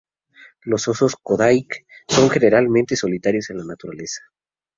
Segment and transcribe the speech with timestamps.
[0.63, 4.21] Los osos de Kodiak son generalmente solitarios en la naturaleza.